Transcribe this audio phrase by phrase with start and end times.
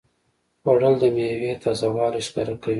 [0.61, 2.69] خوړل د میوې تازهوالی ښکاره کوي